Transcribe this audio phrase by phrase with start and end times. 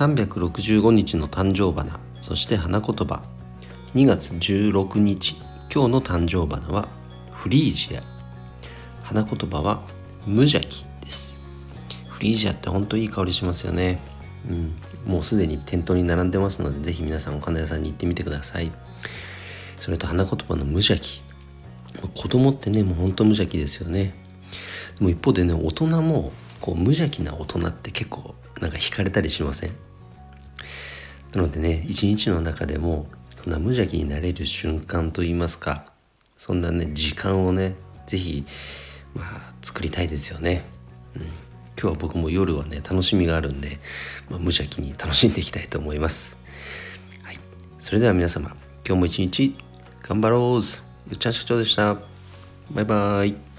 [0.00, 3.22] 365日の誕生花そして花言葉。
[3.94, 5.36] 2月16日
[5.70, 6.88] 今日の誕生花は
[7.32, 8.02] フリージア。
[9.02, 9.82] 花言葉は
[10.26, 11.38] 無邪気です。
[12.08, 14.00] フリージアってほんといい香りしますよね。
[14.48, 14.74] うん。
[15.04, 18.72] もうすでに店頭に並んでますので是非皆さんお花屋さんに行ってみてください。
[19.76, 21.22] それと花言葉の無邪気。
[22.14, 24.14] 子供ってねもうほんと無邪気ですよね。
[24.98, 26.32] でも一方でね大人も
[26.62, 29.89] こう無邪気な大人って結構なんか惹かれたりしません？
[31.32, 33.06] なのでね一日の中でも
[33.42, 35.84] そんな無邪気になれる瞬間といいますか
[36.36, 38.44] そんなね時間をね是非
[39.14, 40.64] まあ作りたいですよね、
[41.16, 41.32] うん、今
[41.76, 43.78] 日は僕も夜はね楽しみがあるんで、
[44.28, 46.36] まあ、無邪気に楽しんでいきたいと思います。
[47.22, 47.38] はい。
[47.78, 49.56] それでは皆様今日も一日
[50.02, 50.60] 頑張ろうよ
[51.14, 51.96] っちゃん社長でした。
[52.70, 53.49] バイバーイ。